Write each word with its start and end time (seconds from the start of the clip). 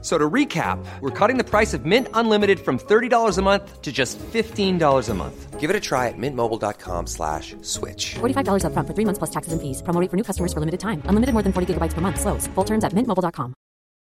So 0.00 0.16
to 0.16 0.30
recap, 0.30 0.78
we're 1.00 1.10
cutting 1.10 1.38
the 1.38 1.44
price 1.44 1.74
of 1.74 1.84
Mint 1.84 2.06
Unlimited 2.14 2.60
from 2.60 2.78
$30 2.78 3.36
a 3.36 3.42
month 3.42 3.82
to 3.82 3.90
just 3.90 4.16
$15 4.18 5.08
a 5.08 5.14
month. 5.14 5.58
Give 5.58 5.70
it 5.70 5.74
a 5.74 5.80
try 5.80 6.06
at 6.06 6.14
mintmobile.com 6.16 7.08
slash 7.08 7.56
switch. 7.62 8.14
$45 8.20 8.62
upfront 8.62 8.86
for 8.86 8.94
three 8.94 9.04
months 9.04 9.18
plus 9.18 9.30
taxes 9.30 9.52
and 9.52 9.60
fees. 9.60 9.82
Promo 9.82 10.00
rate 10.00 10.08
for 10.08 10.16
new 10.16 10.22
customers 10.22 10.52
for 10.52 10.60
limited 10.60 10.78
time. 10.78 11.02
Unlimited 11.06 11.32
more 11.32 11.42
than 11.42 11.52
40 11.52 11.74
gigabytes 11.74 11.94
per 11.94 12.00
month. 12.00 12.20
Slows. 12.20 12.46
Full 12.54 12.64
terms 12.64 12.84
at 12.84 12.92
mintmobile.com. 12.92 13.52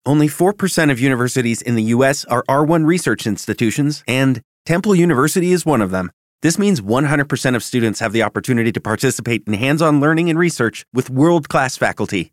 Only 0.06 0.28
4% 0.28 0.92
of 0.92 1.00
universities 1.00 1.60
in 1.60 1.74
the 1.74 1.82
U.S. 1.96 2.24
are 2.26 2.44
R1 2.48 2.86
research 2.86 3.26
institutions, 3.26 4.02
and 4.06 4.40
Temple 4.64 4.94
University 4.94 5.52
is 5.52 5.66
one 5.66 5.82
of 5.82 5.90
them. 5.90 6.10
This 6.40 6.58
means 6.58 6.80
100% 6.80 7.54
of 7.56 7.62
students 7.62 8.00
have 8.00 8.12
the 8.12 8.22
opportunity 8.22 8.72
to 8.72 8.80
participate 8.80 9.42
in 9.46 9.52
hands 9.52 9.82
on 9.82 10.00
learning 10.00 10.30
and 10.30 10.38
research 10.38 10.86
with 10.94 11.10
world 11.10 11.50
class 11.50 11.76
faculty. 11.76 12.32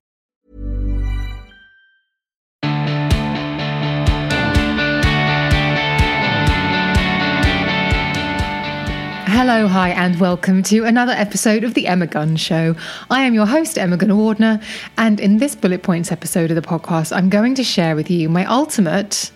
Hello, 9.43 9.67
hi, 9.67 9.89
and 9.89 10.19
welcome 10.19 10.61
to 10.61 10.85
another 10.85 11.13
episode 11.13 11.63
of 11.63 11.73
The 11.73 11.87
Emma 11.87 12.05
Guns 12.05 12.39
Show. 12.39 12.75
I 13.09 13.23
am 13.23 13.33
your 13.33 13.47
host, 13.47 13.75
Emma 13.75 13.97
Gunavardhana, 13.97 14.63
and 14.99 15.19
in 15.19 15.39
this 15.39 15.55
bullet 15.55 15.81
points 15.81 16.11
episode 16.11 16.51
of 16.51 16.55
the 16.55 16.61
podcast, 16.61 17.11
I'm 17.11 17.27
going 17.27 17.55
to 17.55 17.63
share 17.63 17.95
with 17.95 18.11
you 18.11 18.29
my 18.29 18.45
ultimate 18.45 19.31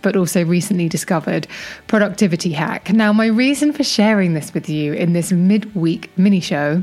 but 0.00 0.16
also 0.16 0.42
recently 0.42 0.88
discovered 0.88 1.46
productivity 1.86 2.52
hack. 2.52 2.90
Now, 2.94 3.12
my 3.12 3.26
reason 3.26 3.74
for 3.74 3.84
sharing 3.84 4.32
this 4.32 4.54
with 4.54 4.70
you 4.70 4.94
in 4.94 5.12
this 5.12 5.32
midweek 5.32 6.10
mini 6.16 6.40
show 6.40 6.82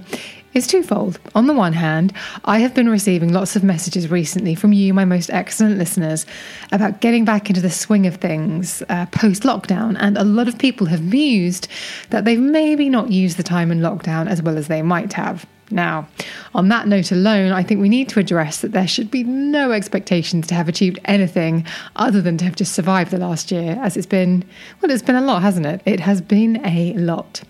is 0.58 0.67
twofold. 0.67 1.19
On 1.36 1.45
the 1.45 1.53
one 1.53 1.73
hand, 1.73 2.11
I 2.44 2.59
have 2.59 2.73
been 2.73 2.89
receiving 2.89 3.31
lots 3.31 3.55
of 3.55 3.63
messages 3.63 4.09
recently 4.09 4.55
from 4.55 4.73
you, 4.73 4.94
my 4.94 5.05
most 5.05 5.30
excellent 5.30 5.77
listeners, 5.77 6.25
about 6.72 7.00
getting 7.00 7.23
back 7.25 7.50
into 7.50 7.61
the 7.61 7.69
swing 7.69 8.08
of 8.08 8.16
things 8.16 8.81
uh, 8.89 9.05
post 9.08 9.44
lockdown. 9.44 9.95
And 10.00 10.17
a 10.17 10.23
lot 10.23 10.47
of 10.47 10.58
people 10.58 10.88
have 10.88 11.03
mused 11.03 11.67
that 12.09 12.25
they've 12.25 12.39
maybe 12.39 12.89
not 12.89 13.11
used 13.11 13.38
the 13.38 13.44
time 13.44 13.72
in 13.72 13.80
lockdown 13.80 14.28
as 14.28 14.41
well 14.41 14.58
as 14.58 14.67
they 14.67 14.81
might 14.81 15.13
have. 15.13 15.45
Now, 15.69 16.08
on 16.55 16.69
that 16.69 16.88
note 16.88 17.11
alone, 17.11 17.52
I 17.52 17.61
think 17.61 17.80
we 17.80 17.89
need 17.89 18.09
to 18.09 18.19
address 18.19 18.61
that 18.61 18.72
there 18.72 18.88
should 18.88 19.11
be 19.11 19.23
no 19.23 19.72
expectations 19.72 20.47
to 20.47 20.55
have 20.55 20.67
achieved 20.67 20.97
anything 21.05 21.66
other 21.97 22.22
than 22.22 22.38
to 22.38 22.45
have 22.45 22.55
just 22.55 22.73
survived 22.73 23.11
the 23.11 23.17
last 23.17 23.52
year, 23.52 23.78
as 23.83 23.95
it's 23.95 24.08
been, 24.08 24.44
well, 24.81 24.89
it's 24.89 25.03
been 25.03 25.16
a 25.16 25.22
lot, 25.22 25.41
hasn't 25.41 25.66
it? 25.66 25.81
It 25.85 26.00
has 26.00 26.22
been 26.22 26.66
a 26.66 26.94
lot. 26.94 27.44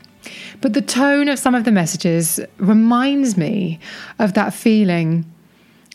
But 0.62 0.74
the 0.74 0.82
tone 0.82 1.30
of 1.30 1.40
some 1.40 1.56
of 1.56 1.64
the 1.64 1.72
messages 1.72 2.40
reminds 2.58 3.38
me 3.38 3.80
of 4.20 4.34
that 4.34 4.54
feeling 4.54 5.26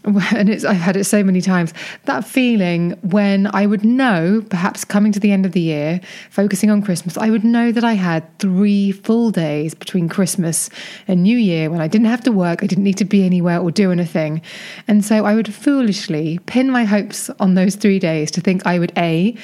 and 0.05 0.51
I've 0.51 0.77
had 0.77 0.97
it 0.97 1.05
so 1.05 1.23
many 1.23 1.41
times. 1.41 1.73
That 2.05 2.25
feeling 2.25 2.93
when 3.03 3.49
I 3.55 3.67
would 3.67 3.85
know, 3.85 4.45
perhaps 4.51 4.85
coming 4.85 5.13
to 5.13 5.21
the 5.21 5.33
end 5.33 5.47
of 5.47 5.53
the 5.53 5.61
year, 5.61 6.01
focusing 6.31 6.71
on 6.71 6.83
Christmas, 6.83 7.17
I 7.17 7.31
would 7.31 7.45
know 7.45 7.73
that 7.73 7.85
I 7.85 7.93
had 7.93 8.39
three 8.39 8.93
full 8.93 9.31
days 9.31 9.75
between 9.75 10.09
Christmas 10.09 10.71
and 11.07 11.23
New 11.23 11.37
Year 11.37 11.71
when 11.71 11.81
I 11.81 11.89
didn't 11.89 12.09
have 12.09 12.23
to 12.25 12.33
work, 12.33 12.63
I 12.63 12.67
didn't 12.67 12.85
need 12.85 12.99
to 12.99 13.05
be 13.05 13.25
anywhere 13.25 13.61
or 13.61 13.71
do 13.71 13.93
anything. 13.93 14.43
And 14.89 15.05
so 15.05 15.25
I 15.25 15.35
would 15.35 15.53
foolishly 15.53 16.41
pin 16.47 16.71
my 16.71 16.85
hopes 16.85 17.31
on 17.39 17.55
those 17.55 17.77
three 17.77 17.99
days 17.99 18.31
to 18.33 18.41
think 18.41 18.67
I 18.67 18.79
would 18.79 18.93
A, 18.97 19.37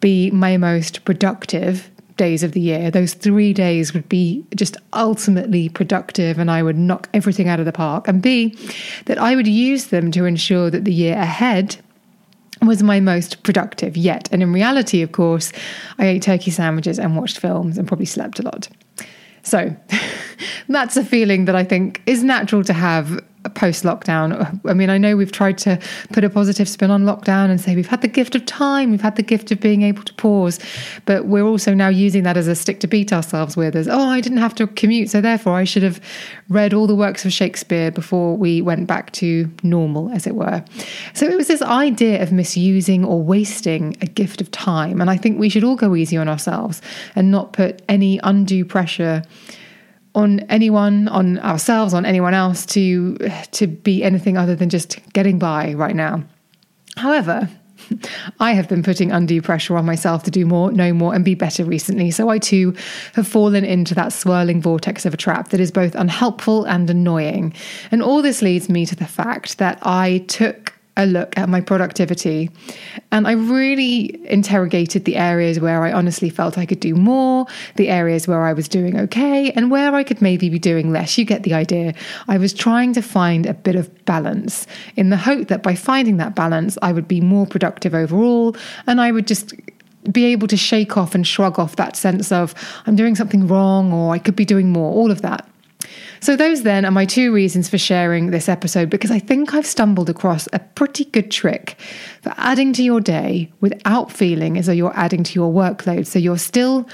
be 0.00 0.30
my 0.30 0.56
most 0.56 1.04
productive 1.04 1.90
days 2.18 2.42
of 2.42 2.52
the 2.52 2.60
year. 2.60 2.90
Those 2.90 3.14
three 3.14 3.54
days 3.54 3.94
would 3.94 4.08
be 4.08 4.44
just 4.54 4.76
ultimately 4.92 5.70
productive 5.70 6.38
and 6.38 6.50
I 6.50 6.62
would 6.62 6.76
knock 6.76 7.08
everything 7.14 7.48
out 7.48 7.60
of 7.60 7.66
the 7.66 7.72
park. 7.72 8.06
And 8.06 8.20
B, 8.20 8.54
that 9.06 9.18
I 9.18 9.34
would 9.34 9.46
use 9.46 9.86
them 9.86 10.10
to 10.12 10.26
ensure 10.26 10.68
that 10.70 10.84
the 10.84 10.92
year 10.92 11.16
ahead 11.16 11.76
was 12.60 12.82
my 12.82 13.00
most 13.00 13.42
productive 13.42 13.96
yet. 13.96 14.28
And 14.32 14.42
in 14.42 14.52
reality, 14.52 15.00
of 15.02 15.12
course, 15.12 15.52
I 15.98 16.06
ate 16.06 16.22
turkey 16.22 16.50
sandwiches 16.50 16.98
and 16.98 17.16
watched 17.16 17.38
films 17.38 17.78
and 17.78 17.88
probably 17.88 18.06
slept 18.06 18.38
a 18.38 18.42
lot. 18.42 18.68
So 19.42 19.74
that's 20.68 20.96
a 20.96 21.04
feeling 21.04 21.46
that 21.46 21.54
I 21.54 21.64
think 21.64 22.02
is 22.06 22.22
natural 22.22 22.64
to 22.64 22.72
have 22.72 23.24
post 23.54 23.84
lockdown. 23.84 24.60
I 24.68 24.74
mean, 24.74 24.90
I 24.90 24.98
know 24.98 25.16
we've 25.16 25.32
tried 25.32 25.58
to 25.58 25.78
put 26.12 26.24
a 26.24 26.30
positive 26.30 26.68
spin 26.68 26.90
on 26.90 27.04
lockdown 27.04 27.50
and 27.50 27.60
say 27.60 27.76
we've 27.76 27.86
had 27.86 28.02
the 28.02 28.08
gift 28.08 28.34
of 28.34 28.44
time, 28.46 28.90
we've 28.90 29.00
had 29.00 29.16
the 29.16 29.22
gift 29.22 29.50
of 29.50 29.60
being 29.60 29.82
able 29.82 30.02
to 30.02 30.14
pause, 30.14 30.58
but 31.04 31.26
we're 31.26 31.44
also 31.44 31.74
now 31.74 31.88
using 31.88 32.24
that 32.24 32.36
as 32.36 32.48
a 32.48 32.54
stick 32.54 32.80
to 32.80 32.86
beat 32.86 33.12
ourselves 33.12 33.56
with 33.56 33.76
as, 33.76 33.88
oh, 33.88 34.08
I 34.08 34.20
didn't 34.20 34.38
have 34.38 34.54
to 34.56 34.66
commute, 34.66 35.10
so 35.10 35.20
therefore 35.20 35.54
I 35.54 35.64
should 35.64 35.82
have 35.82 36.00
read 36.48 36.74
all 36.74 36.86
the 36.86 36.94
works 36.94 37.24
of 37.24 37.32
Shakespeare 37.32 37.90
before 37.90 38.36
we 38.36 38.60
went 38.60 38.86
back 38.86 39.12
to 39.12 39.50
normal, 39.62 40.10
as 40.10 40.26
it 40.26 40.34
were. 40.34 40.64
So 41.14 41.26
it 41.26 41.36
was 41.36 41.48
this 41.48 41.62
idea 41.62 42.22
of 42.22 42.32
misusing 42.32 43.04
or 43.04 43.22
wasting 43.22 43.96
a 44.00 44.06
gift 44.06 44.40
of 44.40 44.50
time. 44.50 45.00
And 45.00 45.10
I 45.10 45.16
think 45.16 45.38
we 45.38 45.48
should 45.48 45.64
all 45.64 45.76
go 45.76 45.94
easy 45.94 46.16
on 46.16 46.28
ourselves 46.28 46.82
and 47.14 47.30
not 47.30 47.52
put 47.52 47.82
any 47.88 48.18
undue 48.22 48.64
pressure 48.64 49.22
on 50.18 50.40
anyone, 50.48 51.06
on 51.08 51.38
ourselves, 51.38 51.94
on 51.94 52.04
anyone 52.04 52.34
else 52.34 52.66
to 52.66 53.16
to 53.52 53.66
be 53.66 54.02
anything 54.02 54.36
other 54.36 54.56
than 54.56 54.68
just 54.68 54.98
getting 55.12 55.38
by 55.38 55.74
right 55.74 55.94
now. 55.94 56.24
However, 56.96 57.48
I 58.40 58.52
have 58.52 58.68
been 58.68 58.82
putting 58.82 59.12
undue 59.12 59.40
pressure 59.40 59.76
on 59.76 59.86
myself 59.86 60.24
to 60.24 60.30
do 60.30 60.44
more, 60.44 60.72
know 60.72 60.92
more, 60.92 61.14
and 61.14 61.24
be 61.24 61.34
better 61.34 61.64
recently. 61.64 62.10
So 62.10 62.28
I 62.28 62.38
too 62.38 62.74
have 63.14 63.28
fallen 63.28 63.64
into 63.64 63.94
that 63.94 64.12
swirling 64.12 64.60
vortex 64.60 65.06
of 65.06 65.14
a 65.14 65.16
trap 65.16 65.50
that 65.50 65.60
is 65.60 65.70
both 65.70 65.94
unhelpful 65.94 66.64
and 66.64 66.90
annoying. 66.90 67.54
And 67.90 68.02
all 68.02 68.20
this 68.20 68.42
leads 68.42 68.68
me 68.68 68.84
to 68.86 68.96
the 68.96 69.06
fact 69.06 69.58
that 69.58 69.78
I 69.82 70.24
took 70.28 70.74
a 70.98 71.06
look 71.06 71.38
at 71.38 71.48
my 71.48 71.60
productivity. 71.60 72.50
And 73.10 73.26
I 73.26 73.32
really 73.32 74.20
interrogated 74.28 75.04
the 75.04 75.16
areas 75.16 75.60
where 75.60 75.82
I 75.84 75.92
honestly 75.92 76.28
felt 76.28 76.58
I 76.58 76.66
could 76.66 76.80
do 76.80 76.94
more, 76.94 77.46
the 77.76 77.88
areas 77.88 78.28
where 78.28 78.44
I 78.44 78.52
was 78.52 78.68
doing 78.68 78.98
okay, 78.98 79.50
and 79.52 79.70
where 79.70 79.94
I 79.94 80.02
could 80.02 80.20
maybe 80.20 80.50
be 80.50 80.58
doing 80.58 80.92
less. 80.92 81.16
You 81.16 81.24
get 81.24 81.44
the 81.44 81.54
idea. 81.54 81.94
I 82.26 82.36
was 82.36 82.52
trying 82.52 82.92
to 82.94 83.00
find 83.00 83.46
a 83.46 83.54
bit 83.54 83.76
of 83.76 84.04
balance 84.04 84.66
in 84.96 85.10
the 85.10 85.16
hope 85.16 85.48
that 85.48 85.62
by 85.62 85.74
finding 85.74 86.18
that 86.18 86.34
balance, 86.34 86.76
I 86.82 86.92
would 86.92 87.08
be 87.08 87.20
more 87.20 87.46
productive 87.46 87.94
overall 87.94 88.56
and 88.86 89.00
I 89.00 89.12
would 89.12 89.26
just 89.26 89.54
be 90.10 90.26
able 90.26 90.48
to 90.48 90.56
shake 90.56 90.96
off 90.96 91.14
and 91.14 91.26
shrug 91.26 91.58
off 91.58 91.76
that 91.76 91.96
sense 91.96 92.32
of 92.32 92.54
I'm 92.86 92.96
doing 92.96 93.14
something 93.14 93.46
wrong 93.46 93.92
or 93.92 94.12
I 94.12 94.18
could 94.18 94.36
be 94.36 94.44
doing 94.44 94.70
more, 94.70 94.92
all 94.92 95.10
of 95.10 95.22
that. 95.22 95.48
So, 96.20 96.36
those 96.36 96.62
then 96.62 96.84
are 96.84 96.90
my 96.90 97.04
two 97.04 97.32
reasons 97.32 97.68
for 97.68 97.78
sharing 97.78 98.30
this 98.30 98.48
episode 98.48 98.90
because 98.90 99.10
I 99.10 99.18
think 99.18 99.54
I've 99.54 99.66
stumbled 99.66 100.10
across 100.10 100.48
a 100.52 100.58
pretty 100.58 101.04
good 101.04 101.30
trick 101.30 101.76
for 102.22 102.34
adding 102.36 102.72
to 102.74 102.82
your 102.82 103.00
day 103.00 103.52
without 103.60 104.10
feeling 104.10 104.58
as 104.58 104.66
though 104.66 104.72
you're 104.72 104.96
adding 104.96 105.22
to 105.24 105.34
your 105.34 105.52
workload. 105.52 106.06
So, 106.06 106.18
you're 106.18 106.38
still 106.38 106.88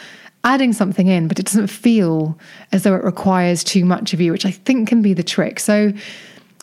adding 0.45 0.73
something 0.73 1.07
in, 1.07 1.27
but 1.27 1.39
it 1.39 1.47
doesn't 1.47 1.69
feel 1.69 2.39
as 2.71 2.83
though 2.83 2.95
it 2.95 3.03
requires 3.03 3.65
too 3.65 3.85
much 3.85 4.13
of 4.13 4.21
you, 4.21 4.31
which 4.31 4.45
I 4.45 4.51
think 4.51 4.89
can 4.89 5.01
be 5.01 5.15
the 5.15 5.23
trick. 5.23 5.59
So, 5.59 5.93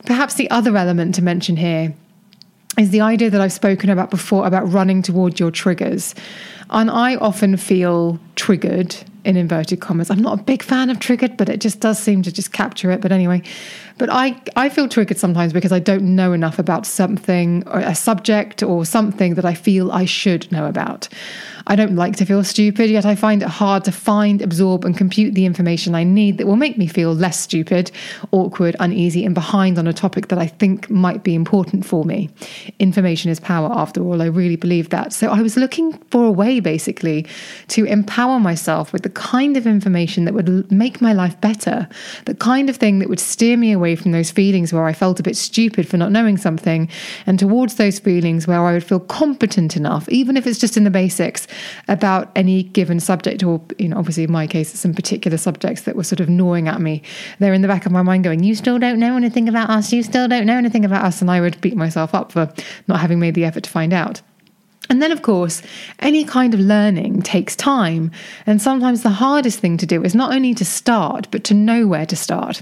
perhaps 0.06 0.36
the 0.36 0.50
other 0.52 0.78
element 0.78 1.16
to 1.16 1.24
mention 1.24 1.58
here 1.58 1.94
is 2.78 2.92
the 2.92 3.02
idea 3.02 3.30
that 3.30 3.42
I've 3.42 3.52
spoken 3.52 3.90
about 3.90 4.10
before 4.10 4.46
about 4.48 4.72
running 4.72 5.02
toward 5.02 5.40
your 5.40 5.52
triggers. 5.52 6.16
And 6.70 6.90
I 6.90 7.16
often 7.16 7.58
feel 7.58 8.20
triggered 8.36 8.96
in 9.24 9.38
inverted 9.38 9.82
commas. 9.82 10.10
I'm 10.10 10.22
not 10.22 10.40
a 10.40 10.44
big 10.44 10.64
fan 10.64 10.90
of 10.90 11.00
triggered, 11.00 11.38
but 11.38 11.50
it 11.50 11.62
just 11.62 11.80
does 11.80 12.00
seem 12.00 12.22
to 12.24 12.32
just 12.32 12.52
capture 12.52 12.92
it. 12.92 13.02
But 13.02 13.12
anyway, 13.12 13.44
but 13.98 14.10
I, 14.10 14.42
I 14.56 14.70
feel 14.70 14.88
triggered 14.88 15.18
sometimes 15.18 15.54
because 15.54 15.72
I 15.72 15.80
don't 15.80 16.16
know 16.16 16.34
enough 16.34 16.58
about 16.58 16.86
something 16.86 17.64
or 17.68 17.80
a 17.80 17.96
subject 17.96 18.64
or 18.64 18.86
something 18.86 19.36
that 19.36 19.46
I 19.46 19.54
feel 19.54 19.92
I 19.92 20.06
should 20.06 20.52
know 20.52 20.66
about. 20.66 21.08
I 21.68 21.76
don't 21.76 21.96
like 21.96 22.16
to 22.16 22.26
feel 22.26 22.44
stupid, 22.44 22.90
yet 22.90 23.06
I 23.06 23.16
find 23.16 23.44
it 23.44 23.48
hard 23.48 23.84
to 23.84 23.92
find, 23.92 24.42
absorb, 24.42 24.86
and 24.86 24.98
compute 24.98 25.36
the 25.36 25.46
information 25.46 25.94
I 25.94 26.04
need 26.04 26.40
that 26.40 26.48
will 26.48 26.56
make 26.56 26.78
me 26.78 26.88
feel 26.88 27.14
less 27.14 27.40
stupid, 27.40 27.92
awkward, 28.32 28.76
uneasy, 28.80 29.24
and 29.24 29.36
behind 29.36 29.78
on 29.78 29.88
a 29.88 29.94
topic 29.94 30.30
that 30.30 30.40
I 30.40 30.48
think 30.48 30.90
might 30.90 31.24
be 31.24 31.36
important 31.36 31.86
for 31.86 32.04
me. 32.04 32.30
Information 32.80 33.30
is 33.30 33.40
power, 33.40 33.70
after 33.72 34.02
all. 34.02 34.22
I 34.22 34.26
really 34.26 34.56
believe 34.56 34.90
that. 34.90 35.14
So 35.14 35.30
I 35.30 35.42
was 35.42 35.56
looking 35.56 35.94
for 36.10 36.26
a 36.26 36.32
way, 36.32 36.60
basically, 36.60 37.28
to 37.70 37.86
empower 37.86 38.40
myself 38.40 38.92
with 38.92 39.04
the 39.04 39.10
kind 39.12 39.58
of 39.58 39.68
information 39.68 40.26
that 40.26 40.34
would 40.34 40.72
make 40.72 41.02
my 41.02 41.14
life 41.14 41.40
better, 41.42 41.88
the 42.26 42.36
kind 42.36 42.70
of 42.70 42.78
thing 42.78 43.00
that 43.00 43.10
would 43.10 43.20
steer 43.20 43.58
me 43.58 43.72
away 43.72 43.96
from 43.96 44.12
those 44.12 44.32
feelings 44.32 44.74
where 44.74 44.86
I 44.86 44.94
felt 44.94 45.20
a 45.20 45.24
bit 45.24 45.38
stupid 45.38 45.88
for 45.88 45.98
not 45.98 46.12
knowing 46.12 46.38
something, 46.38 46.90
and 47.26 47.38
towards 47.38 47.76
those 47.76 48.00
feelings 48.00 48.48
where 48.48 48.66
I 48.66 48.74
would 48.74 48.84
feel 48.84 49.00
competent 49.00 49.76
enough, 49.76 50.08
even 50.10 50.38
if 50.38 50.48
it's 50.48 50.60
just 50.60 50.78
in 50.78 50.84
the 50.84 50.90
basics, 50.90 51.48
about 51.88 52.32
any 52.36 52.64
given 52.64 53.00
subject, 53.00 53.44
or, 53.44 53.62
you 53.78 53.90
know, 53.90 53.98
obviously 53.98 54.24
in 54.24 54.32
my 54.32 54.48
case, 54.48 54.72
some 54.78 54.94
particular 54.94 55.38
subjects 55.38 55.84
that 55.84 55.96
were 55.96 56.04
sort 56.04 56.20
of 56.20 56.30
gnawing 56.30 56.68
at 56.68 56.82
me. 56.82 57.02
They're 57.40 57.54
in 57.54 57.62
the 57.62 57.68
back 57.68 57.86
of 57.86 57.92
my 57.92 58.02
mind 58.02 58.24
going, 58.24 58.44
You 58.44 58.56
still 58.56 58.80
don't 58.80 59.00
know 59.00 59.16
anything 59.16 59.48
about 59.48 59.70
us, 59.70 59.92
you 59.94 60.04
still 60.04 60.28
don't 60.28 60.46
know 60.46 60.58
anything 60.58 60.86
about 60.86 61.06
us. 61.06 61.22
And 61.22 61.30
I 61.30 61.42
would 61.42 61.60
beat 61.62 61.76
myself 61.76 62.16
up 62.16 62.32
for 62.32 62.52
not 62.88 63.00
having 63.00 63.20
made 63.20 63.36
the 63.36 63.46
effort 63.46 63.64
to 63.64 63.70
find 63.70 63.94
out. 63.94 64.22
And 64.92 65.02
then, 65.02 65.14
of 65.14 65.22
course, 65.22 65.62
any 66.00 66.26
kind 66.26 66.54
of 66.54 66.60
learning 66.60 67.22
takes 67.22 67.56
time. 67.56 68.12
And 68.46 68.62
sometimes 68.62 69.04
the 69.04 69.10
hardest 69.10 69.60
thing 69.60 69.78
to 69.78 69.86
do 69.86 70.04
is 70.04 70.14
not 70.14 70.34
only 70.34 70.54
to 70.56 70.66
start, 70.66 71.30
but 71.32 71.46
to 71.46 71.54
know 71.54 71.88
where 71.88 72.06
to 72.06 72.16
start. 72.18 72.62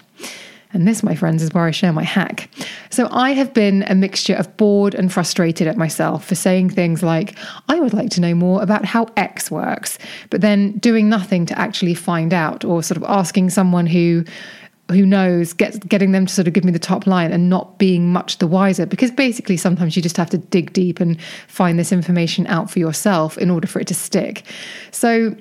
And 0.72 0.88
this, 0.88 1.02
my 1.02 1.16
friends, 1.16 1.42
is 1.42 1.52
where 1.56 1.64
I 1.64 1.72
share 1.72 1.92
my 1.92 2.04
hack. 2.04 2.48
So 2.92 3.08
I 3.12 3.32
have 3.32 3.52
been 3.56 3.84
a 3.88 3.96
mixture 3.96 4.36
of 4.36 4.56
bored 4.58 4.94
and 4.94 5.12
frustrated 5.12 5.66
at 5.68 5.76
myself 5.76 6.24
for 6.24 6.36
saying 6.36 6.70
things 6.70 7.02
like, 7.02 7.36
I 7.68 7.80
would 7.80 7.96
like 7.96 8.12
to 8.12 8.22
know 8.22 8.36
more 8.36 8.62
about 8.62 8.86
how 8.86 9.08
X 9.18 9.50
works, 9.50 9.98
but 10.30 10.42
then 10.42 10.74
doing 10.74 11.10
nothing 11.10 11.48
to 11.48 11.58
actually 11.58 11.96
find 11.96 12.32
out, 12.32 12.64
or 12.64 12.84
sort 12.84 12.98
of 12.98 13.04
asking 13.10 13.50
someone 13.50 13.88
who 13.88 14.24
who 14.90 15.06
knows, 15.06 15.54
get, 15.54 15.88
getting 15.88 16.12
them 16.12 16.26
to 16.26 16.34
sort 16.34 16.48
of 16.48 16.54
give 16.54 16.64
me 16.64 16.72
the 16.72 16.80
top 16.80 17.08
line 17.08 17.32
and 17.32 17.50
not 17.50 17.78
being 17.78 18.12
much 18.12 18.38
the 18.40 18.48
wiser. 18.48 18.86
Because 18.86 19.12
basically, 19.12 19.58
sometimes 19.58 19.96
you 19.96 20.02
just 20.02 20.18
have 20.18 20.30
to 20.32 20.38
dig 20.38 20.74
deep 20.74 21.00
and 21.00 21.22
find 21.48 21.78
this 21.78 21.92
information 21.92 22.48
out 22.48 22.70
for 22.70 22.80
yourself 22.80 23.38
in 23.38 23.50
order 23.50 23.68
for 23.68 23.80
it 23.80 23.88
to 23.88 23.94
stick. 23.94 24.44
So, 24.92 25.36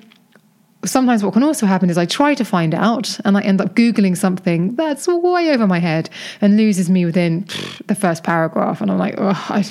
sometimes 0.85 1.23
what 1.23 1.33
can 1.33 1.43
also 1.43 1.65
happen 1.65 1.89
is 1.89 1.97
I 1.97 2.05
try 2.05 2.33
to 2.35 2.45
find 2.45 2.73
out 2.73 3.19
and 3.25 3.37
I 3.37 3.41
end 3.41 3.59
up 3.59 3.75
Googling 3.75 4.15
something 4.15 4.75
that's 4.75 5.07
way 5.07 5.51
over 5.51 5.67
my 5.67 5.79
head 5.79 6.09
and 6.39 6.55
loses 6.55 6.89
me 6.89 7.05
within 7.05 7.45
the 7.87 7.95
first 7.95 8.23
paragraph. 8.23 8.79
And 8.81 8.89
I'm 8.89 8.97
like, 8.97 9.15
oh, 9.17 9.45
I, 9.49 9.65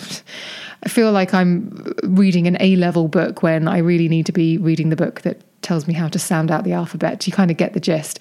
I 0.83 0.89
feel 0.89 1.13
like 1.13 1.33
I'm 1.33 1.95
reading 2.03 2.47
an 2.47 2.57
A 2.61 2.77
level 2.77 3.09
book 3.09 3.43
when 3.43 3.69
I 3.69 3.79
really 3.79 4.09
need 4.09 4.27
to 4.27 4.33
be 4.33 4.59
reading 4.59 4.91
the 4.91 4.97
book 4.97 5.23
that 5.23 5.43
tells 5.63 5.87
me 5.87 5.95
how 5.95 6.09
to 6.09 6.19
sound 6.19 6.51
out 6.51 6.65
the 6.65 6.73
alphabet. 6.73 7.27
You 7.27 7.33
kind 7.33 7.51
of 7.51 7.57
get 7.57 7.73
the 7.73 7.81
gist. 7.81 8.21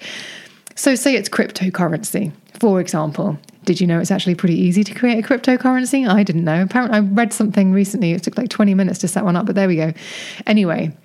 So, 0.78 0.94
say 0.94 1.16
it's 1.16 1.28
cryptocurrency, 1.28 2.30
for 2.60 2.80
example. 2.80 3.36
Did 3.64 3.80
you 3.80 3.86
know 3.88 3.98
it's 3.98 4.12
actually 4.12 4.36
pretty 4.36 4.54
easy 4.54 4.84
to 4.84 4.94
create 4.94 5.18
a 5.18 5.26
cryptocurrency? 5.26 6.08
I 6.08 6.22
didn't 6.22 6.44
know. 6.44 6.62
Apparently, 6.62 6.96
I 6.96 7.00
read 7.00 7.32
something 7.32 7.72
recently. 7.72 8.12
It 8.12 8.22
took 8.22 8.38
like 8.38 8.48
20 8.48 8.74
minutes 8.74 9.00
to 9.00 9.08
set 9.08 9.24
one 9.24 9.34
up, 9.34 9.46
but 9.46 9.56
there 9.56 9.66
we 9.66 9.74
go. 9.74 9.92
Anyway, 10.46 10.96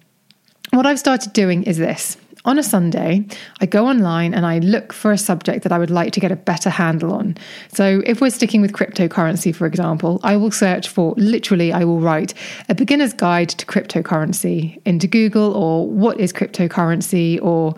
what 0.69 0.85
I've 0.85 0.99
started 0.99 1.33
doing 1.33 1.63
is 1.63 1.79
this. 1.79 2.17
On 2.45 2.59
a 2.59 2.63
Sunday, 2.63 3.25
I 3.61 3.65
go 3.65 3.87
online 3.87 4.33
and 4.33 4.45
I 4.45 4.59
look 4.59 4.91
for 4.91 5.13
a 5.13 5.17
subject 5.17 5.63
that 5.63 5.71
I 5.71 5.79
would 5.79 5.89
like 5.89 6.11
to 6.13 6.19
get 6.19 6.29
a 6.29 6.35
better 6.35 6.69
handle 6.69 7.13
on. 7.13 7.37
So, 7.73 8.03
if 8.05 8.21
we're 8.21 8.29
sticking 8.29 8.61
with 8.61 8.73
cryptocurrency, 8.73 9.55
for 9.55 9.65
example, 9.65 10.19
I 10.23 10.35
will 10.35 10.51
search 10.51 10.89
for 10.89 11.15
literally, 11.17 11.71
I 11.71 11.85
will 11.85 11.99
write 11.99 12.33
a 12.69 12.75
beginner's 12.75 13.13
guide 13.13 13.49
to 13.49 13.65
cryptocurrency 13.65 14.79
into 14.85 15.07
Google 15.07 15.53
or 15.55 15.87
what 15.87 16.19
is 16.19 16.31
cryptocurrency 16.31 17.41
or 17.41 17.75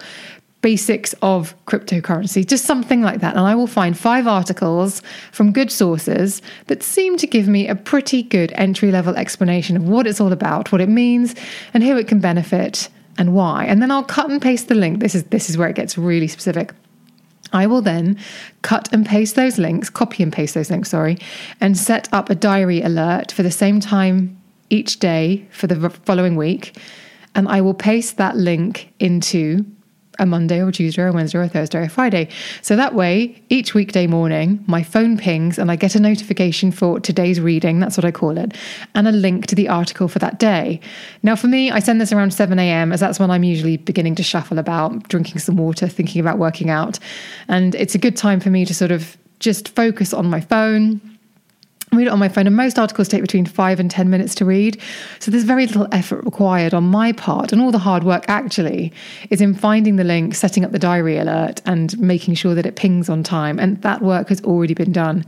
basics 0.66 1.14
of 1.22 1.54
cryptocurrency, 1.68 2.44
just 2.44 2.66
something 2.66 3.04
like 3.04 3.22
that. 3.22 3.36
And 3.36 3.46
I 3.46 3.54
will 3.54 3.68
find 3.68 3.96
five 3.96 4.26
articles 4.26 5.04
from 5.32 5.52
good 5.52 5.72
sources 5.72 6.42
that 6.66 6.82
seem 6.82 7.18
to 7.18 7.28
give 7.28 7.48
me 7.48 7.68
a 7.68 7.76
pretty 7.76 8.24
good 8.24 8.52
entry 8.56 8.92
level 8.92 9.16
explanation 9.16 9.78
of 9.78 9.88
what 9.88 10.08
it's 10.08 10.20
all 10.20 10.34
about, 10.34 10.72
what 10.72 10.82
it 10.82 10.90
means, 10.90 11.36
and 11.76 11.84
who 11.84 11.96
it 11.98 12.08
can 12.08 12.20
benefit 12.20 12.90
and 13.16 13.36
why. 13.36 13.66
And 13.66 13.80
then 13.80 13.92
I'll 13.92 14.04
cut 14.04 14.28
and 14.32 14.42
paste 14.42 14.68
the 14.68 14.74
link. 14.74 15.02
This 15.02 15.14
is 15.14 15.26
this 15.26 15.52
is 15.52 15.56
where 15.56 15.70
it 15.70 15.76
gets 15.76 16.00
really 16.00 16.28
specific. 16.28 16.74
I 17.54 17.68
will 17.68 17.84
then 17.84 18.18
cut 18.64 18.92
and 18.92 19.06
paste 19.06 19.36
those 19.36 19.60
links, 19.60 19.92
copy 19.92 20.24
and 20.24 20.34
paste 20.34 20.56
those 20.56 20.72
links, 20.72 20.90
sorry, 20.90 21.20
and 21.62 21.78
set 21.78 22.12
up 22.12 22.32
a 22.32 22.36
diary 22.36 22.82
alert 22.82 23.32
for 23.32 23.44
the 23.44 23.52
same 23.52 23.80
time 23.80 24.36
each 24.72 24.98
day 24.98 25.46
for 25.52 25.68
the 25.68 25.92
following 25.92 26.36
week. 26.36 26.76
And 27.36 27.48
I 27.48 27.62
will 27.62 27.76
paste 27.76 28.18
that 28.18 28.36
link 28.36 28.92
into 29.00 29.64
a 30.20 30.26
Monday 30.26 30.62
or 30.62 30.72
Tuesday 30.72 31.02
or 31.02 31.12
Wednesday 31.12 31.40
or 31.40 31.48
Thursday 31.48 31.80
or 31.80 31.90
Friday. 31.90 32.30
So 32.62 32.76
that 32.76 32.94
way, 32.94 33.42
each 33.50 33.74
weekday 33.74 34.08
morning, 34.08 34.64
my 34.68 34.84
phone 34.84 35.18
pings 35.18 35.58
and 35.58 35.72
I 35.72 35.76
get 35.76 35.96
a 35.96 36.00
notification 36.00 36.72
for 36.72 37.00
today's 37.00 37.40
reading, 37.40 37.80
that's 37.80 37.98
what 37.98 38.06
I 38.06 38.12
call 38.12 38.38
it, 38.38 38.54
and 38.94 39.08
a 39.08 39.12
link 39.12 39.48
to 39.48 39.56
the 39.56 39.70
article 39.70 40.08
for 40.08 40.20
that 40.20 40.40
day. 40.40 40.80
Now, 41.24 41.36
for 41.36 41.48
me, 41.48 41.72
I 41.72 41.80
send 41.80 42.00
this 42.00 42.12
around 42.12 42.34
7 42.34 42.58
a.m., 42.60 42.92
as 42.92 43.00
that's 43.00 43.20
when 43.20 43.32
I'm 43.32 43.44
usually 43.44 43.78
beginning 43.78 44.16
to 44.16 44.24
shuffle 44.24 44.60
about, 44.60 45.08
drinking 45.10 45.40
some 45.40 45.58
water, 45.58 45.88
thinking 45.88 46.22
about 46.22 46.38
working 46.38 46.70
out. 46.70 47.00
And 47.48 47.76
it's 47.76 47.96
a 47.96 48.00
good 48.00 48.18
time 48.18 48.40
for 48.40 48.50
me 48.50 48.66
to 48.66 48.74
sort 48.74 48.92
of 48.92 49.18
just 49.40 49.70
focus 49.70 50.14
on 50.14 50.30
my 50.30 50.42
phone 50.42 51.15
read 51.96 52.08
it 52.08 52.12
on 52.12 52.20
my 52.20 52.30
phone, 52.30 52.48
and 52.48 52.56
most 52.56 52.78
articles 52.80 53.08
take 53.08 53.22
between 53.22 53.46
five 53.46 53.80
and 53.80 53.90
10 53.90 54.10
minutes 54.10 54.36
to 54.36 54.46
read. 54.46 54.82
So 55.20 55.32
there's 55.32 55.44
very 55.44 55.66
little 55.66 55.88
effort 55.92 56.24
required 56.24 56.74
on 56.74 56.84
my 56.84 57.12
part. 57.12 57.52
And 57.52 57.62
all 57.62 57.72
the 57.72 57.80
hard 57.80 58.04
work 58.04 58.26
actually 58.28 58.92
is 59.30 59.42
in 59.42 59.54
finding 59.54 59.96
the 59.96 60.04
link, 60.04 60.36
setting 60.36 60.64
up 60.66 60.72
the 60.72 60.80
diary 60.80 61.18
alert, 61.18 61.62
and 61.66 61.98
making 62.00 62.36
sure 62.36 62.56
that 62.56 62.66
it 62.66 62.76
pings 62.76 63.10
on 63.10 63.24
time. 63.24 63.60
And 63.60 63.82
that 63.82 64.02
work 64.02 64.30
has 64.30 64.42
already 64.44 64.74
been 64.74 64.92
done. 64.92 65.26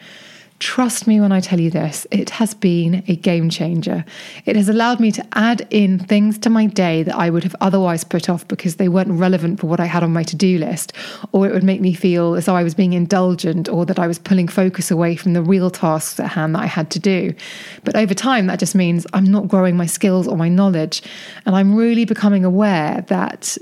Trust 0.60 1.06
me 1.06 1.22
when 1.22 1.32
I 1.32 1.40
tell 1.40 1.60
you 1.60 1.70
this, 1.70 2.08
it 2.10 2.32
has 2.32 2.56
been 2.56 3.04
a 3.08 3.16
game 3.16 3.48
changer. 3.48 4.04
It 4.46 4.56
has 4.56 4.68
allowed 4.68 5.00
me 5.00 5.12
to 5.12 5.26
add 5.34 5.68
in 5.70 6.00
things 6.00 6.40
to 6.40 6.50
my 6.50 6.66
day 6.66 7.04
that 7.04 7.16
I 7.16 7.30
would 7.30 7.44
have 7.44 7.56
otherwise 7.62 8.04
put 8.04 8.28
off 8.28 8.48
because 8.48 8.78
they 8.78 8.90
weren't 8.90 9.12
relevant 9.12 9.60
for 9.60 9.68
what 9.68 9.80
I 9.80 9.86
had 9.86 10.02
on 10.02 10.12
my 10.12 10.24
to 10.24 10.36
do 10.36 10.58
list, 10.58 10.94
or 11.32 11.46
it 11.48 11.54
would 11.54 11.64
make 11.64 11.80
me 11.80 11.94
feel 11.94 12.34
as 12.34 12.46
though 12.46 12.56
I 12.56 12.64
was 12.64 12.74
being 12.74 12.94
indulgent 12.94 13.70
or 13.70 13.86
that 13.86 14.00
I 14.00 14.08
was 14.08 14.18
pulling 14.18 14.48
focus 14.48 14.90
away 14.90 15.16
from 15.16 15.34
the 15.34 15.44
real 15.44 15.70
tasks 15.70 16.20
at 16.20 16.32
hand 16.32 16.56
that 16.56 16.64
I 16.64 16.68
had 16.68 16.90
to 16.92 17.00
do. 17.00 17.36
But 17.84 17.96
over 17.96 18.16
time, 18.16 18.48
that 18.48 18.58
just 18.58 18.74
means 18.74 19.06
I'm 19.14 19.26
not 19.26 19.48
growing 19.48 19.78
my 19.78 19.86
skills 19.86 20.28
or 20.28 20.38
my 20.38 20.50
knowledge. 20.50 21.04
And 21.46 21.56
I'm 21.56 21.76
really 21.76 22.04
becoming 22.04 22.44
aware 22.44 23.06
that 23.10 23.60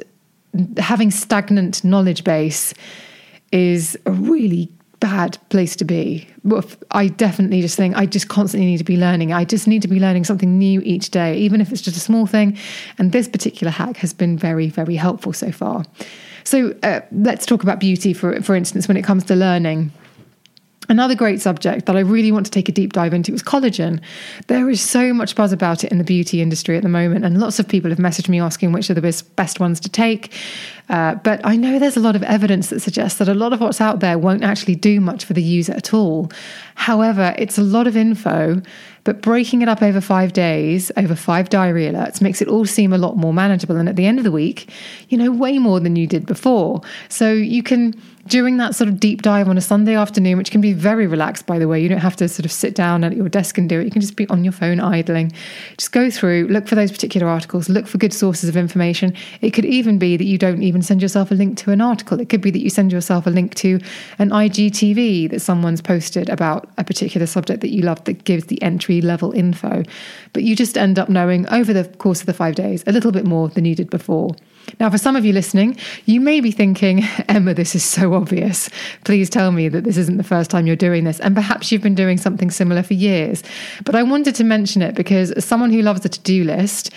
having 0.77 1.11
stagnant 1.11 1.83
knowledge 1.83 2.23
base 2.23 2.73
is 3.51 3.97
a 4.05 4.11
really 4.11 4.71
bad 5.05 5.37
place 5.49 5.75
to 5.75 5.85
be. 5.85 6.27
I 6.89 7.07
definitely 7.09 7.61
just 7.61 7.77
think 7.77 7.95
I 7.95 8.07
just 8.07 8.27
constantly 8.27 8.65
need 8.65 8.79
to 8.79 8.83
be 8.83 8.97
learning. 8.97 9.33
I 9.33 9.45
just 9.45 9.67
need 9.67 9.83
to 9.83 9.87
be 9.87 9.99
learning 9.99 10.23
something 10.23 10.57
new 10.57 10.81
each 10.81 11.11
day, 11.11 11.37
even 11.37 11.61
if 11.61 11.71
it's 11.71 11.81
just 11.81 11.95
a 11.95 11.99
small 11.99 12.25
thing. 12.25 12.57
And 12.97 13.11
this 13.11 13.27
particular 13.27 13.69
hack 13.69 13.97
has 13.97 14.13
been 14.13 14.35
very, 14.35 14.69
very 14.69 14.95
helpful 14.95 15.31
so 15.31 15.51
far. 15.51 15.85
So 16.43 16.73
uh, 16.81 17.01
let's 17.11 17.45
talk 17.45 17.61
about 17.61 17.79
beauty, 17.79 18.13
for 18.13 18.41
for 18.41 18.55
instance, 18.55 18.87
when 18.87 18.97
it 18.97 19.03
comes 19.03 19.23
to 19.25 19.35
learning. 19.35 19.91
Another 20.87 21.15
great 21.15 21.41
subject 21.41 21.87
that 21.87 21.95
I 21.95 22.01
really 22.01 22.31
want 22.31 22.45
to 22.45 22.51
take 22.51 22.69
a 22.69 22.71
deep 22.71 22.93
dive 22.93 23.13
into 23.13 23.33
is 23.33 23.41
collagen. 23.41 24.01
There 24.47 24.69
is 24.69 24.81
so 24.81 25.13
much 25.13 25.35
buzz 25.35 25.51
about 25.51 25.83
it 25.83 25.91
in 25.91 25.97
the 25.97 26.03
beauty 26.03 26.41
industry 26.41 26.77
at 26.77 26.83
the 26.83 26.89
moment, 26.89 27.25
and 27.25 27.39
lots 27.39 27.59
of 27.59 27.67
people 27.67 27.89
have 27.89 27.99
messaged 27.99 28.29
me 28.29 28.39
asking 28.39 28.71
which 28.71 28.89
are 28.89 28.93
the 28.93 29.01
best, 29.01 29.35
best 29.35 29.59
ones 29.59 29.79
to 29.81 29.89
take. 29.89 30.33
Uh, 30.89 31.15
but 31.15 31.41
I 31.43 31.55
know 31.55 31.79
there's 31.79 31.97
a 31.97 32.01
lot 32.01 32.15
of 32.15 32.23
evidence 32.23 32.69
that 32.69 32.79
suggests 32.79 33.19
that 33.19 33.27
a 33.27 33.33
lot 33.33 33.53
of 33.53 33.61
what's 33.61 33.81
out 33.81 33.99
there 33.99 34.17
won't 34.17 34.43
actually 34.43 34.75
do 34.75 34.99
much 34.99 35.25
for 35.25 35.33
the 35.33 35.41
user 35.41 35.73
at 35.73 35.93
all. 35.93 36.31
However, 36.75 37.33
it's 37.37 37.57
a 37.57 37.63
lot 37.63 37.87
of 37.87 37.97
info, 37.97 38.61
but 39.03 39.21
breaking 39.21 39.61
it 39.61 39.69
up 39.69 39.81
over 39.81 40.01
five 40.01 40.33
days, 40.33 40.91
over 40.97 41.15
five 41.15 41.49
diary 41.49 41.85
alerts, 41.85 42.21
makes 42.21 42.41
it 42.41 42.47
all 42.47 42.65
seem 42.65 42.93
a 42.93 42.97
lot 42.97 43.17
more 43.17 43.33
manageable. 43.33 43.77
And 43.77 43.89
at 43.89 43.95
the 43.95 44.05
end 44.05 44.19
of 44.19 44.23
the 44.23 44.31
week, 44.31 44.69
you 45.09 45.17
know 45.17 45.31
way 45.31 45.57
more 45.57 45.79
than 45.79 45.95
you 45.95 46.07
did 46.07 46.25
before. 46.25 46.81
So 47.09 47.31
you 47.31 47.63
can 47.63 47.93
during 48.27 48.57
that 48.57 48.73
sort 48.73 48.87
of 48.87 48.99
deep 48.99 49.21
dive 49.21 49.47
on 49.47 49.57
a 49.57 49.61
Sunday 49.61 49.95
afternoon, 49.95 50.37
which 50.37 50.49
can 50.49 50.61
be 50.61 50.73
very 50.73 51.05
relaxed, 51.05 51.45
by 51.45 51.59
the 51.59 51.67
way, 51.67 51.79
you 51.81 51.87
don't 51.87 51.99
have 51.99 52.15
to 52.15 52.27
sort 52.27 52.45
of 52.45 52.51
sit 52.51 52.73
down 52.73 53.03
at 53.03 53.15
your 53.15 53.29
desk 53.29 53.57
and 53.57 53.69
do 53.69 53.79
it. 53.79 53.85
You 53.85 53.91
can 53.91 54.01
just 54.01 54.15
be 54.15 54.27
on 54.29 54.43
your 54.43 54.53
phone 54.53 54.79
idling. 54.79 55.31
Just 55.77 55.91
go 55.91 56.09
through, 56.09 56.47
look 56.47 56.67
for 56.67 56.73
those 56.73 56.91
particular 56.91 57.27
articles, 57.27 57.69
look 57.69 57.85
for 57.85 57.99
good 57.99 58.13
sources 58.13 58.49
of 58.49 58.57
information. 58.57 59.13
It 59.41 59.51
could 59.51 59.65
even 59.65 59.99
be 59.99 60.17
that 60.17 60.25
you 60.25 60.39
don't 60.39 60.63
even 60.75 60.83
send 60.83 61.01
yourself 61.01 61.31
a 61.31 61.35
link 61.35 61.57
to 61.57 61.71
an 61.71 61.79
article. 61.79 62.19
It 62.19 62.27
could 62.27 62.41
be 62.41 62.51
that 62.51 62.59
you 62.59 62.69
send 62.69 62.91
yourself 62.91 63.25
a 63.25 63.29
link 63.29 63.55
to 63.55 63.79
an 64.19 64.29
IGTV 64.29 65.29
that 65.29 65.39
someone's 65.39 65.81
posted 65.81 66.29
about 66.29 66.69
a 66.77 66.83
particular 66.83 67.25
subject 67.25 67.61
that 67.61 67.69
you 67.69 67.81
love 67.81 68.03
that 68.03 68.25
gives 68.25 68.45
the 68.45 68.61
entry 68.61 68.99
level 68.99 69.31
info. 69.31 69.83
But 70.33 70.43
you 70.43 70.53
just 70.53 70.77
end 70.77 70.99
up 70.99 71.07
knowing 71.07 71.47
over 71.47 71.71
the 71.71 71.85
course 71.85 72.19
of 72.19 72.25
the 72.25 72.33
five 72.33 72.55
days 72.55 72.83
a 72.87 72.91
little 72.91 73.13
bit 73.13 73.25
more 73.25 73.47
than 73.47 73.63
you 73.63 73.73
did 73.73 73.89
before. 73.89 74.35
Now, 74.79 74.89
for 74.89 74.97
some 74.97 75.15
of 75.15 75.23
you 75.23 75.31
listening, 75.31 75.77
you 76.05 76.19
may 76.19 76.41
be 76.41 76.51
thinking, 76.51 77.03
Emma, 77.29 77.53
this 77.53 77.73
is 77.73 77.85
so 77.85 78.13
obvious. 78.13 78.69
Please 79.05 79.29
tell 79.29 79.53
me 79.53 79.69
that 79.69 79.85
this 79.85 79.95
isn't 79.95 80.17
the 80.17 80.23
first 80.23 80.51
time 80.51 80.67
you're 80.67 80.75
doing 80.75 81.05
this. 81.05 81.21
And 81.21 81.35
perhaps 81.35 81.71
you've 81.71 81.83
been 81.83 81.95
doing 81.95 82.17
something 82.17 82.51
similar 82.51 82.83
for 82.83 82.95
years. 82.95 83.43
But 83.85 83.95
I 83.95 84.03
wanted 84.03 84.35
to 84.35 84.43
mention 84.43 84.81
it 84.81 84.93
because 84.93 85.31
as 85.31 85.45
someone 85.45 85.71
who 85.71 85.81
loves 85.81 86.03
a 86.03 86.09
to 86.09 86.19
do 86.19 86.43
list, 86.43 86.91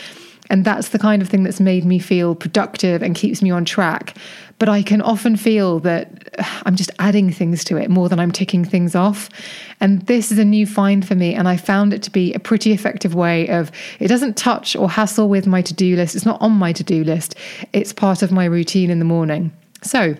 and 0.51 0.65
that's 0.65 0.89
the 0.89 0.99
kind 0.99 1.23
of 1.23 1.29
thing 1.29 1.43
that's 1.43 1.61
made 1.61 1.85
me 1.85 1.99
feel 1.99 2.35
productive 2.35 3.03
and 3.03 3.15
keeps 3.15 3.43
me 3.43 3.51
on 3.51 3.65
track. 3.65 4.17
but 4.59 4.69
I 4.69 4.83
can 4.83 5.01
often 5.01 5.37
feel 5.37 5.79
that 5.81 6.29
I'm 6.67 6.75
just 6.75 6.91
adding 6.99 7.31
things 7.31 7.65
to 7.65 7.77
it 7.77 7.91
more 7.91 8.09
than 8.09 8.19
I'm 8.19 8.33
ticking 8.33 8.65
things 8.65 8.95
off. 8.95 9.29
And 9.81 10.03
this 10.07 10.33
is 10.33 10.39
a 10.39 10.45
new 10.45 10.67
find 10.67 11.07
for 11.07 11.15
me. 11.15 11.35
And 11.35 11.49
I 11.49 11.57
found 11.57 11.95
it 11.95 12.03
to 12.05 12.11
be 12.11 12.35
a 12.35 12.41
pretty 12.41 12.73
effective 12.73 13.15
way 13.15 13.49
of 13.49 13.71
it 14.01 14.09
doesn't 14.09 14.37
touch 14.37 14.75
or 14.75 14.91
hassle 14.91 15.29
with 15.29 15.47
my 15.47 15.63
to 15.63 15.75
do 15.75 15.95
list. 15.95 16.17
It's 16.17 16.27
not 16.27 16.41
on 16.43 16.53
my 16.53 16.73
to 16.73 16.83
do 16.83 17.05
list, 17.05 17.37
it's 17.73 17.93
part 17.93 18.23
of 18.23 18.33
my 18.33 18.45
routine 18.45 18.91
in 18.91 18.99
the 18.99 19.05
morning. 19.05 19.53
So, 19.83 20.17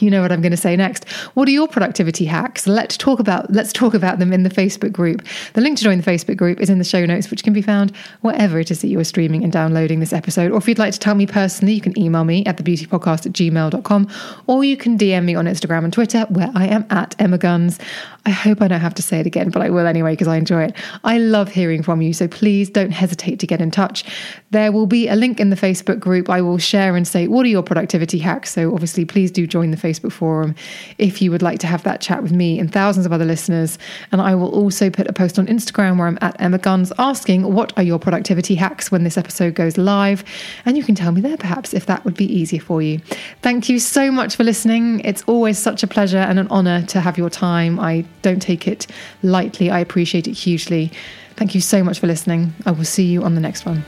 you 0.00 0.10
know 0.10 0.22
what 0.22 0.32
I'm 0.32 0.40
going 0.40 0.52
to 0.52 0.56
say 0.56 0.76
next. 0.76 1.08
What 1.34 1.48
are 1.48 1.50
your 1.50 1.68
productivity 1.68 2.24
hacks? 2.24 2.66
Let's 2.66 2.96
talk 2.96 3.18
about 3.18 3.50
let's 3.52 3.72
talk 3.72 3.94
about 3.94 4.18
them 4.18 4.32
in 4.32 4.42
the 4.42 4.50
Facebook 4.50 4.92
group. 4.92 5.26
The 5.54 5.60
link 5.60 5.78
to 5.78 5.84
join 5.84 5.98
the 5.98 6.04
Facebook 6.04 6.36
group 6.36 6.60
is 6.60 6.70
in 6.70 6.78
the 6.78 6.84
show 6.84 7.04
notes, 7.04 7.30
which 7.30 7.42
can 7.42 7.52
be 7.52 7.62
found 7.62 7.94
wherever 8.20 8.58
it 8.58 8.70
is 8.70 8.80
that 8.80 8.88
you 8.88 8.98
are 8.98 9.04
streaming 9.04 9.42
and 9.42 9.52
downloading 9.52 10.00
this 10.00 10.12
episode. 10.12 10.52
Or 10.52 10.58
if 10.58 10.68
you'd 10.68 10.78
like 10.78 10.92
to 10.92 10.98
tell 10.98 11.14
me 11.14 11.26
personally, 11.26 11.74
you 11.74 11.80
can 11.80 11.98
email 11.98 12.24
me 12.24 12.44
at 12.46 12.56
thebeautypodcast 12.56 13.26
at 13.26 13.32
gmail.com 13.32 14.08
or 14.46 14.64
you 14.64 14.76
can 14.76 14.96
DM 14.96 15.24
me 15.24 15.34
on 15.34 15.46
Instagram 15.46 15.84
and 15.84 15.92
Twitter 15.92 16.22
where 16.30 16.50
I 16.54 16.66
am 16.66 16.86
at 16.90 17.14
Emma 17.18 17.38
Guns. 17.38 17.78
I 18.24 18.30
hope 18.30 18.62
I 18.62 18.68
don't 18.68 18.80
have 18.80 18.94
to 18.94 19.02
say 19.02 19.18
it 19.18 19.26
again, 19.26 19.50
but 19.50 19.62
I 19.62 19.70
will 19.70 19.86
anyway 19.86 20.12
because 20.12 20.28
I 20.28 20.36
enjoy 20.36 20.64
it. 20.64 20.76
I 21.02 21.18
love 21.18 21.50
hearing 21.50 21.82
from 21.82 22.02
you, 22.02 22.12
so 22.12 22.28
please 22.28 22.70
don't 22.70 22.92
hesitate 22.92 23.40
to 23.40 23.46
get 23.46 23.60
in 23.60 23.70
touch. 23.70 24.04
There 24.50 24.70
will 24.70 24.86
be 24.86 25.08
a 25.08 25.16
link 25.16 25.40
in 25.40 25.50
the 25.50 25.56
Facebook 25.56 25.98
group. 25.98 26.30
I 26.30 26.40
will 26.40 26.58
share 26.58 26.94
and 26.94 27.06
say, 27.06 27.26
what 27.26 27.44
are 27.44 27.48
your 27.48 27.62
productivity 27.62 28.18
hacks? 28.18 28.52
So 28.52 28.72
obviously, 28.72 29.04
please 29.04 29.30
do 29.30 29.46
join 29.46 29.72
the 29.72 29.76
Facebook 29.76 30.12
forum 30.12 30.54
if 30.98 31.20
you 31.20 31.30
would 31.32 31.42
like 31.42 31.58
to 31.60 31.66
have 31.66 31.82
that 31.82 32.00
chat 32.00 32.22
with 32.22 32.32
me 32.32 32.60
and 32.60 32.72
thousands 32.72 33.06
of 33.06 33.12
other 33.12 33.24
listeners. 33.24 33.76
And 34.12 34.20
I 34.20 34.34
will 34.36 34.50
also 34.50 34.88
put 34.88 35.08
a 35.08 35.12
post 35.12 35.38
on 35.38 35.46
Instagram 35.46 35.98
where 35.98 36.06
I'm 36.06 36.18
at 36.20 36.40
Emma 36.40 36.58
Guns 36.58 36.92
asking, 36.98 37.52
what 37.52 37.72
are 37.76 37.82
your 37.82 37.98
productivity 37.98 38.54
hacks 38.54 38.92
when 38.92 39.02
this 39.02 39.18
episode 39.18 39.54
goes 39.54 39.76
live? 39.76 40.22
And 40.64 40.76
you 40.76 40.84
can 40.84 40.94
tell 40.94 41.10
me 41.10 41.20
there 41.20 41.36
perhaps 41.36 41.74
if 41.74 41.86
that 41.86 42.04
would 42.04 42.16
be 42.16 42.32
easier 42.32 42.60
for 42.60 42.82
you. 42.82 43.00
Thank 43.42 43.68
you 43.68 43.80
so 43.80 44.12
much 44.12 44.36
for 44.36 44.44
listening. 44.44 45.00
It's 45.00 45.22
always 45.26 45.58
such 45.58 45.82
a 45.82 45.86
pleasure 45.88 46.18
and 46.18 46.38
an 46.38 46.46
honor 46.48 46.86
to 46.86 47.00
have 47.00 47.18
your 47.18 47.30
time. 47.30 47.80
I 47.80 48.04
don't 48.22 48.40
take 48.40 48.66
it 48.66 48.86
lightly. 49.22 49.70
I 49.70 49.80
appreciate 49.80 50.26
it 50.26 50.32
hugely. 50.32 50.90
Thank 51.36 51.54
you 51.54 51.60
so 51.60 51.82
much 51.82 51.98
for 51.98 52.06
listening. 52.06 52.54
I 52.66 52.70
will 52.70 52.84
see 52.84 53.04
you 53.04 53.22
on 53.22 53.34
the 53.34 53.40
next 53.40 53.66
one. 53.66 53.84